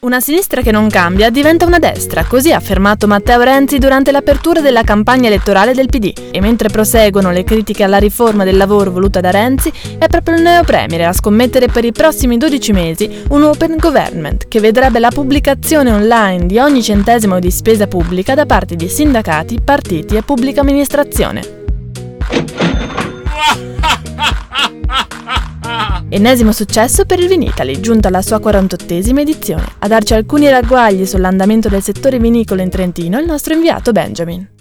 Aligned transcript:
Una 0.00 0.20
sinistra 0.20 0.62
che 0.62 0.70
non 0.70 0.88
cambia 0.88 1.28
diventa 1.28 1.66
una 1.66 1.80
destra, 1.80 2.24
così 2.24 2.52
ha 2.52 2.56
affermato 2.56 3.08
Matteo 3.08 3.40
Renzi 3.40 3.78
durante 3.78 4.12
l'apertura 4.12 4.60
della 4.60 4.84
campagna 4.84 5.26
elettorale 5.26 5.74
del 5.74 5.88
PD. 5.88 6.12
E 6.30 6.40
mentre 6.40 6.68
proseguono 6.68 7.32
le 7.32 7.42
critiche 7.42 7.82
alla 7.82 7.98
riforma 7.98 8.44
del 8.44 8.56
lavoro 8.56 8.92
voluta 8.92 9.18
da 9.20 9.32
Renzi, 9.32 9.72
è 9.98 10.06
proprio 10.06 10.36
il 10.36 10.42
neopremiere 10.42 11.04
a 11.04 11.12
scommettere 11.12 11.66
per 11.66 11.84
i 11.84 11.90
prossimi 11.90 12.36
12 12.36 12.72
mesi 12.72 13.24
un 13.30 13.42
open 13.42 13.74
government 13.76 14.46
che 14.46 14.60
vedrebbe 14.60 15.00
la 15.00 15.10
pubblicazione 15.10 15.90
online 15.90 16.46
di 16.46 16.60
ogni 16.60 16.80
centesimo 16.80 17.40
di 17.40 17.50
spesa 17.50 17.88
pubblica 17.88 18.36
da 18.36 18.46
parte 18.46 18.76
di 18.76 18.88
sindacati, 18.88 19.58
partiti 19.64 20.14
e 20.14 20.22
pubblica 20.22 20.60
amministrazione. 20.60 21.59
Ennesimo 26.12 26.50
successo 26.50 27.04
per 27.04 27.20
il 27.20 27.28
Vinitali, 27.28 27.80
giunto 27.80 28.08
alla 28.08 28.20
sua 28.20 28.38
48esima 28.38 29.20
edizione. 29.20 29.64
A 29.78 29.86
darci 29.86 30.12
alcuni 30.12 30.48
ragguagli 30.48 31.06
sull'andamento 31.06 31.68
del 31.68 31.82
settore 31.82 32.18
vinicolo 32.18 32.62
in 32.62 32.68
Trentino 32.68 33.20
il 33.20 33.26
nostro 33.26 33.54
inviato 33.54 33.92
Benjamin 33.92 34.58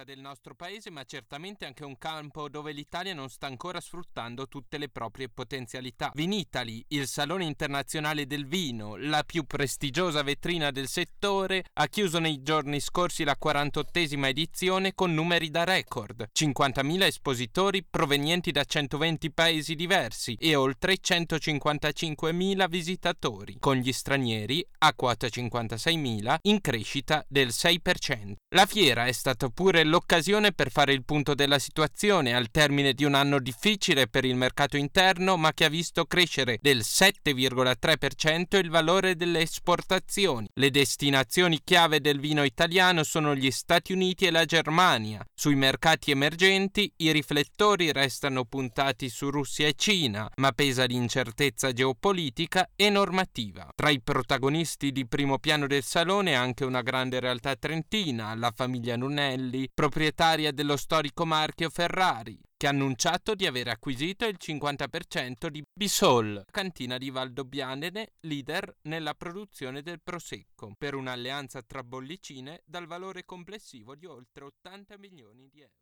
del 0.00 0.20
nostro 0.20 0.54
paese, 0.54 0.88
ma 0.88 1.04
certamente 1.04 1.66
anche 1.66 1.84
un 1.84 1.98
campo 1.98 2.48
dove 2.48 2.72
l'Italia 2.72 3.12
non 3.12 3.28
sta 3.28 3.46
ancora 3.46 3.78
sfruttando 3.78 4.48
tutte 4.48 4.78
le 4.78 4.88
proprie 4.88 5.28
potenzialità. 5.28 6.10
Vinitali, 6.14 6.82
il 6.88 7.06
Salone 7.06 7.44
internazionale 7.44 8.26
del 8.26 8.46
vino, 8.46 8.96
la 8.96 9.22
più 9.22 9.44
prestigiosa 9.44 10.22
vetrina 10.22 10.70
del 10.70 10.88
settore, 10.88 11.64
ha 11.74 11.86
chiuso 11.88 12.18
nei 12.18 12.42
giorni 12.42 12.80
scorsi 12.80 13.22
la 13.22 13.36
48esima 13.40 14.28
edizione 14.28 14.94
con 14.94 15.12
numeri 15.12 15.50
da 15.50 15.64
record, 15.64 16.30
50.000 16.32 17.02
espositori 17.02 17.84
provenienti 17.84 18.50
da 18.50 18.64
120 18.64 19.30
paesi 19.30 19.74
diversi 19.74 20.34
e 20.40 20.54
oltre 20.54 20.94
155.000 20.94 22.68
visitatori, 22.68 23.56
con 23.58 23.76
gli 23.76 23.92
stranieri 23.92 24.66
a 24.78 24.94
quota 24.94 25.26
56.000 25.26 26.36
in 26.42 26.62
crescita 26.62 27.22
del 27.28 27.48
6%. 27.48 28.32
La 28.54 28.64
fiera 28.64 29.04
è 29.04 29.12
stata 29.12 29.50
pure 29.50 29.80
l'occasione 29.84 30.52
per 30.52 30.70
fare 30.70 30.92
il 30.92 31.04
punto 31.04 31.34
della 31.34 31.58
situazione 31.58 32.34
al 32.34 32.50
termine 32.50 32.92
di 32.92 33.04
un 33.04 33.14
anno 33.14 33.38
difficile 33.38 34.08
per 34.08 34.24
il 34.24 34.36
mercato 34.36 34.76
interno, 34.76 35.36
ma 35.36 35.52
che 35.52 35.64
ha 35.64 35.68
visto 35.68 36.04
crescere 36.04 36.58
del 36.60 36.78
7,3% 36.78 38.58
il 38.58 38.70
valore 38.70 39.16
delle 39.16 39.40
esportazioni. 39.40 40.48
Le 40.54 40.70
destinazioni 40.70 41.60
chiave 41.64 42.00
del 42.00 42.20
vino 42.20 42.44
italiano 42.44 43.02
sono 43.02 43.34
gli 43.34 43.50
Stati 43.50 43.92
Uniti 43.92 44.26
e 44.26 44.30
la 44.30 44.44
Germania. 44.44 45.24
Sui 45.34 45.54
mercati 45.54 46.10
emergenti 46.10 46.92
i 46.96 47.12
riflettori 47.12 47.92
restano 47.92 48.44
puntati 48.44 49.08
su 49.08 49.30
Russia 49.30 49.66
e 49.66 49.74
Cina, 49.76 50.28
ma 50.36 50.52
pesa 50.52 50.84
l'incertezza 50.84 51.72
geopolitica 51.72 52.70
e 52.76 52.90
normativa. 52.90 53.68
Tra 53.74 53.90
i 53.90 54.00
protagonisti 54.00 54.92
di 54.92 55.06
primo 55.06 55.38
piano 55.38 55.66
del 55.66 55.82
salone 55.82 56.34
anche 56.34 56.64
una 56.64 56.82
grande 56.82 57.20
realtà 57.20 57.56
trentina, 57.56 58.34
la 58.34 58.52
famiglia 58.54 58.96
Nunelli, 58.96 59.68
proprietaria 59.74 60.52
dello 60.52 60.76
storico 60.76 61.24
marchio 61.24 61.70
Ferrari, 61.70 62.38
che 62.56 62.66
ha 62.66 62.70
annunciato 62.70 63.34
di 63.34 63.46
aver 63.46 63.68
acquisito 63.68 64.26
il 64.26 64.36
50% 64.38 65.48
di 65.48 65.62
Bisol, 65.72 66.44
cantina 66.50 66.98
di 66.98 67.10
Valdobbiadene, 67.10 68.12
leader 68.20 68.76
nella 68.82 69.14
produzione 69.14 69.82
del 69.82 70.00
Prosecco, 70.02 70.72
per 70.76 70.94
un'alleanza 70.94 71.62
tra 71.62 71.82
bollicine 71.82 72.62
dal 72.64 72.86
valore 72.86 73.24
complessivo 73.24 73.94
di 73.94 74.06
oltre 74.06 74.44
80 74.44 74.98
milioni 74.98 75.48
di 75.50 75.60
euro. 75.60 75.80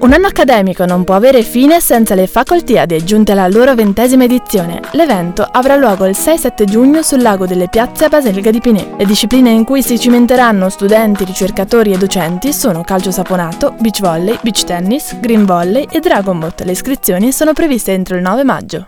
Un 0.00 0.14
anno 0.14 0.28
accademico 0.28 0.86
non 0.86 1.04
può 1.04 1.14
avere 1.14 1.42
fine 1.42 1.78
senza 1.78 2.14
le 2.14 2.26
Faculty 2.26 2.78
AD 2.78 3.04
giunte 3.04 3.32
alla 3.32 3.48
loro 3.48 3.74
ventesima 3.74 4.24
edizione. 4.24 4.80
L'evento 4.92 5.42
avrà 5.42 5.76
luogo 5.76 6.06
il 6.06 6.16
6-7 6.18 6.64
giugno 6.64 7.02
sul 7.02 7.20
lago 7.20 7.46
delle 7.46 7.68
Piazze 7.68 8.06
a 8.06 8.08
Basilica 8.08 8.50
di 8.50 8.60
Pinè. 8.60 8.94
Le 8.96 9.04
discipline 9.04 9.50
in 9.50 9.64
cui 9.64 9.82
si 9.82 9.98
cimenteranno 9.98 10.70
studenti, 10.70 11.24
ricercatori 11.24 11.92
e 11.92 11.98
docenti 11.98 12.54
sono 12.54 12.80
calcio 12.80 13.10
saponato, 13.10 13.74
beach 13.78 14.00
volley, 14.00 14.38
beach 14.40 14.64
tennis, 14.64 15.20
green 15.20 15.44
volley 15.44 15.86
e 15.90 16.00
dragon 16.00 16.38
boat. 16.38 16.62
Le 16.62 16.72
iscrizioni 16.72 17.30
sono 17.30 17.52
previste 17.52 17.92
entro 17.92 18.16
il 18.16 18.22
9 18.22 18.42
maggio. 18.42 18.86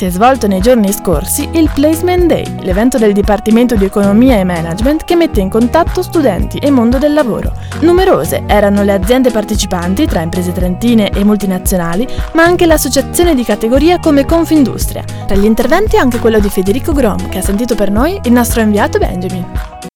Si 0.00 0.06
è 0.06 0.10
svolto 0.10 0.46
nei 0.46 0.62
giorni 0.62 0.90
scorsi 0.94 1.46
il 1.52 1.68
Placement 1.74 2.24
Day, 2.24 2.62
l'evento 2.62 2.96
del 2.96 3.12
Dipartimento 3.12 3.74
di 3.74 3.84
Economia 3.84 4.38
e 4.38 4.44
Management 4.44 5.04
che 5.04 5.14
mette 5.14 5.42
in 5.42 5.50
contatto 5.50 6.00
studenti 6.00 6.56
e 6.56 6.70
mondo 6.70 6.96
del 6.96 7.12
lavoro. 7.12 7.52
Numerose 7.80 8.44
erano 8.46 8.82
le 8.82 8.94
aziende 8.94 9.30
partecipanti, 9.30 10.06
tra 10.06 10.22
imprese 10.22 10.52
trentine 10.52 11.10
e 11.10 11.22
multinazionali, 11.22 12.08
ma 12.32 12.44
anche 12.44 12.64
l'associazione 12.64 13.34
di 13.34 13.44
categoria 13.44 13.98
come 13.98 14.24
Confindustria. 14.24 15.04
Tra 15.26 15.36
gli 15.36 15.44
interventi 15.44 15.98
anche 15.98 16.18
quello 16.18 16.40
di 16.40 16.48
Federico 16.48 16.94
Grom, 16.94 17.28
che 17.28 17.36
ha 17.36 17.42
sentito 17.42 17.74
per 17.74 17.90
noi 17.90 18.18
il 18.22 18.32
nostro 18.32 18.62
inviato 18.62 18.96
Benjamin. 18.96 19.89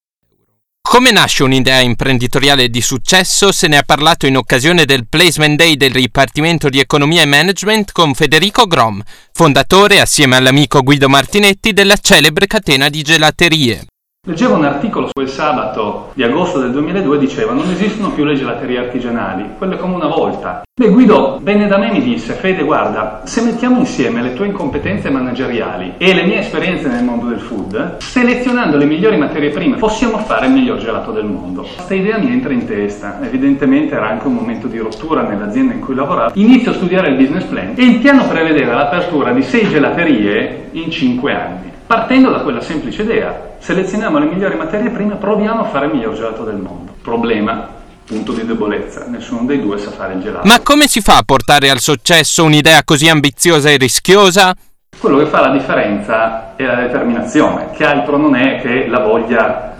Come 0.95 1.11
nasce 1.11 1.43
un'idea 1.43 1.81
imprenditoriale 1.81 2.69
di 2.71 2.81
successo? 2.81 3.51
Se 3.51 3.67
ne 3.67 3.79
ha 3.79 3.83
parlato 3.83 4.29
in 4.29 4.37
occasione 4.37 4.85
del 4.85 5.09
Placement 5.09 5.57
Day 5.57 5.75
del 5.75 5.91
Dipartimento 5.91 6.69
di 6.69 6.79
Economia 6.79 7.23
e 7.23 7.27
Management 7.27 7.91
con 7.91 8.15
Federico 8.15 8.69
Grom, 8.69 9.03
fondatore 9.33 9.99
assieme 10.01 10.37
all'amico 10.37 10.83
Guido 10.83 11.09
Martinetti 11.09 11.73
della 11.73 11.97
celebre 11.97 12.47
catena 12.47 12.89
di 12.89 13.03
gelaterie. 13.03 13.87
Leggevo 14.27 14.55
un 14.55 14.65
articolo 14.65 15.11
quel 15.13 15.29
sabato 15.29 16.13
di 16.15 16.23
agosto 16.23 16.59
del 16.59 16.71
2002 16.71 17.19
diceva 17.19 17.53
non 17.53 17.69
esistono 17.71 18.11
più 18.11 18.25
le 18.25 18.35
gelaterie 18.35 18.79
artigianali, 18.79 19.51
quelle 19.59 19.77
come 19.77 19.97
una 19.97 20.07
volta. 20.07 20.63
Beh 20.81 20.89
Guido, 20.89 21.39
bene 21.43 21.67
da 21.67 21.77
me 21.77 21.93
mi 21.93 22.01
disse, 22.01 22.33
Fede 22.33 22.63
guarda, 22.63 23.21
se 23.25 23.43
mettiamo 23.43 23.81
insieme 23.81 24.23
le 24.23 24.33
tue 24.33 24.47
incompetenze 24.47 25.11
manageriali 25.11 25.97
e 25.99 26.15
le 26.15 26.23
mie 26.23 26.39
esperienze 26.39 26.89
nel 26.89 27.05
mondo 27.05 27.27
del 27.27 27.39
food, 27.39 27.99
selezionando 27.99 28.79
le 28.79 28.87
migliori 28.87 29.19
materie 29.19 29.51
prime 29.51 29.77
possiamo 29.77 30.17
fare 30.17 30.47
il 30.47 30.53
miglior 30.53 30.79
gelato 30.79 31.13
del 31.13 31.27
mondo. 31.27 31.61
Questa 31.61 31.95
idea 31.95 32.17
mi 32.17 32.33
entra 32.33 32.55
in 32.55 32.65
testa, 32.65 33.19
evidentemente 33.23 33.95
era 33.95 34.09
anche 34.09 34.27
un 34.27 34.37
momento 34.37 34.69
di 34.69 34.79
rottura 34.79 35.21
nell'azienda 35.21 35.75
in 35.75 35.81
cui 35.81 35.95
lavoravo. 35.95 36.33
Inizio 36.37 36.71
a 36.71 36.75
studiare 36.75 37.11
il 37.11 37.17
business 37.17 37.45
plan 37.45 37.75
e 37.77 37.85
il 37.85 37.99
piano 37.99 38.27
prevedeva 38.27 38.73
l'apertura 38.73 39.33
di 39.33 39.43
sei 39.43 39.69
gelaterie 39.69 40.71
in 40.73 40.91
cinque 40.91 41.35
anni. 41.35 41.73
Partendo 41.87 42.31
da 42.31 42.41
quella 42.41 42.63
semplice 42.63 43.03
idea, 43.03 43.57
selezioniamo 43.59 44.19
le 44.19 44.25
migliori 44.25 44.57
materie 44.57 44.89
prime, 44.89 45.17
proviamo 45.17 45.61
a 45.61 45.65
fare 45.65 45.87
il 45.87 45.93
miglior 45.93 46.15
gelato 46.15 46.43
del 46.43 46.57
mondo. 46.57 46.95
Problema, 47.03 47.69
punto 48.07 48.33
di 48.33 48.47
debolezza, 48.47 49.05
nessuno 49.07 49.45
dei 49.45 49.61
due 49.61 49.77
sa 49.77 49.91
fare 49.91 50.15
il 50.15 50.23
gelato. 50.23 50.47
Ma 50.47 50.61
come 50.61 50.89
si 50.89 51.03
fa 51.03 51.19
a 51.19 51.23
portare 51.23 51.69
al 51.69 51.81
successo 51.81 52.43
un'idea 52.43 52.85
così 52.85 53.11
ambiziosa 53.11 53.69
e 53.69 53.77
rischiosa? 53.77 54.55
Quello 54.99 55.19
che 55.19 55.27
fa 55.27 55.41
la 55.41 55.51
differenza 55.51 56.57
è 56.57 56.65
la 56.65 56.77
determinazione, 56.77 57.71
che 57.73 57.85
altro 57.85 58.17
non 58.17 58.35
è 58.35 58.63
che 58.63 58.87
la 58.87 59.01
voglia 59.01 59.75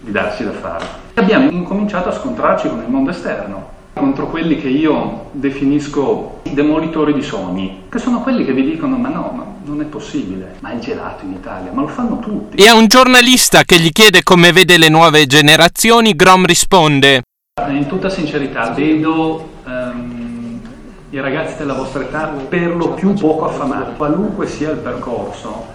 di 0.00 0.10
darsi 0.10 0.42
da 0.42 0.52
fare. 0.52 0.86
Abbiamo 1.14 1.50
incominciato 1.50 2.08
a 2.08 2.12
scontrarci 2.12 2.68
con 2.68 2.78
il 2.78 2.88
mondo 2.88 3.10
esterno, 3.10 3.70
contro 3.98 4.26
quelli 4.26 4.60
che 4.60 4.68
io 4.68 5.30
definisco 5.32 6.40
demolitori 6.50 7.14
di 7.14 7.22
sogni, 7.22 7.84
che 7.88 7.98
sono 7.98 8.20
quelli 8.20 8.44
che 8.44 8.52
vi 8.52 8.62
dicono 8.62 8.98
ma 8.98 9.08
no, 9.08 9.32
ma 9.34 9.46
non 9.64 9.80
è 9.80 9.84
possibile, 9.84 10.56
ma 10.60 10.72
il 10.72 10.80
gelato 10.80 11.24
in 11.24 11.32
Italia, 11.32 11.72
ma 11.72 11.80
lo 11.80 11.88
fanno 11.88 12.18
tutti. 12.18 12.62
E 12.62 12.68
a 12.68 12.74
un 12.74 12.88
giornalista 12.88 13.64
che 13.64 13.80
gli 13.80 13.90
chiede 13.90 14.22
come 14.22 14.52
vede 14.52 14.76
le 14.76 14.90
nuove 14.90 15.26
generazioni, 15.26 16.14
Grom 16.14 16.44
risponde 16.44 17.22
in 17.70 17.86
tutta 17.86 18.10
sincerità 18.10 18.68
vedo 18.72 19.48
um, 19.64 20.60
i 21.08 21.18
ragazzi 21.18 21.56
della 21.56 21.72
vostra 21.72 22.02
età 22.02 22.26
per 22.26 22.76
lo 22.76 22.90
più 22.90 23.14
poco 23.14 23.46
affamati, 23.46 23.96
qualunque 23.96 24.46
sia 24.46 24.72
il 24.72 24.78
percorso 24.78 25.72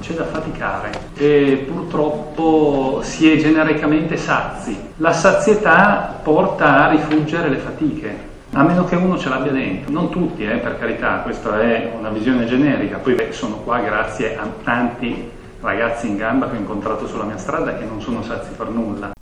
c'è 0.00 0.14
da 0.14 0.24
faticare 0.24 0.90
e 1.16 1.64
purtroppo 1.66 3.00
si 3.02 3.30
è 3.30 3.36
genericamente 3.36 4.16
sazi. 4.16 4.76
La 4.96 5.12
sazietà 5.12 6.18
porta 6.22 6.84
a 6.84 6.90
rifuggere 6.90 7.48
le 7.48 7.56
fatiche, 7.56 8.16
a 8.52 8.62
meno 8.62 8.84
che 8.84 8.96
uno 8.96 9.18
ce 9.18 9.28
l'abbia 9.28 9.52
dentro. 9.52 9.92
Non 9.92 10.10
tutti, 10.10 10.44
eh, 10.44 10.56
per 10.56 10.78
carità, 10.78 11.18
questa 11.18 11.60
è 11.60 11.92
una 11.98 12.10
visione 12.10 12.46
generica, 12.46 12.98
poi 12.98 13.14
beh, 13.14 13.32
sono 13.32 13.56
qua 13.56 13.78
grazie 13.80 14.36
a 14.36 14.46
tanti 14.62 15.34
ragazzi 15.60 16.06
in 16.06 16.16
gamba 16.16 16.48
che 16.48 16.56
ho 16.56 16.60
incontrato 16.60 17.06
sulla 17.06 17.24
mia 17.24 17.38
strada 17.38 17.76
che 17.76 17.84
non 17.84 18.00
sono 18.00 18.22
sazi 18.22 18.50
per 18.56 18.68
nulla. 18.68 19.12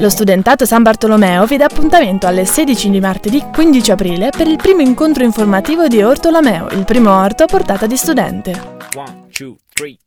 Lo 0.00 0.08
studentato 0.08 0.64
San 0.64 0.82
Bartolomeo 0.82 1.44
vi 1.44 1.58
dà 1.58 1.66
appuntamento 1.66 2.26
alle 2.26 2.46
16 2.46 2.88
di 2.88 3.00
martedì 3.00 3.44
15 3.52 3.90
aprile 3.90 4.30
per 4.30 4.46
il 4.46 4.56
primo 4.56 4.80
incontro 4.80 5.24
informativo 5.24 5.88
di 5.88 6.02
Ortolameo, 6.02 6.68
il 6.70 6.86
primo 6.86 7.14
orto 7.14 7.42
a 7.42 7.46
portata 7.46 7.86
di 7.86 7.98
studente. 7.98 8.78
One, 8.96 9.26
two, 9.30 9.56
three. 9.74 9.98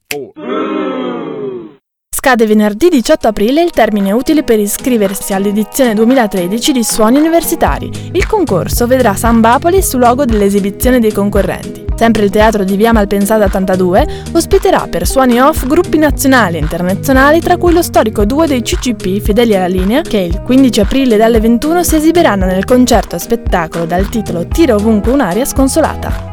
Scade 2.24 2.46
venerdì 2.46 2.88
18 2.88 3.28
aprile 3.28 3.62
il 3.62 3.72
termine 3.72 4.14
utile 4.14 4.44
per 4.44 4.58
iscriversi 4.58 5.34
all'edizione 5.34 5.94
2013 5.94 6.72
di 6.72 6.82
Suoni 6.82 7.18
Universitari. 7.18 7.92
Il 8.14 8.26
concorso 8.28 8.88
vedrà 8.88 9.14
San 9.14 9.42
Bapoli 9.42 9.82
su 9.82 9.98
logo 9.98 10.24
dell'esibizione 10.24 11.02
dei 11.02 11.12
concorrenti. 11.12 11.84
Sempre 11.96 12.24
il 12.24 12.30
teatro 12.30 12.64
di 12.64 12.78
Via 12.78 12.94
Malpensata 12.94 13.44
82 13.44 14.08
ospiterà 14.32 14.88
per 14.90 15.06
suoni 15.06 15.42
off 15.42 15.66
gruppi 15.66 15.98
nazionali 15.98 16.56
e 16.56 16.60
internazionali, 16.60 17.42
tra 17.42 17.58
cui 17.58 17.74
lo 17.74 17.82
storico 17.82 18.24
duo 18.24 18.46
dei 18.46 18.62
CCP 18.62 19.20
Fedeli 19.20 19.58
alla 19.58 19.68
linea, 19.68 20.02
che 20.02 20.20
il 20.20 20.44
15 20.44 20.80
aprile 20.80 21.18
dalle 21.18 21.42
21 21.42 21.84
si 21.84 21.98
esibiranno 21.98 22.46
nel 22.46 22.64
concerto 22.64 23.18
spettacolo 23.18 23.84
dal 23.84 24.08
titolo 24.08 24.48
Tira 24.48 24.76
ovunque 24.76 25.12
un'aria 25.12 25.44
sconsolata. 25.44 26.32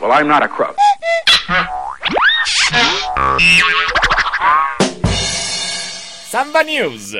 Well, 0.00 0.24
Samba 6.30 6.62
News. 6.62 7.14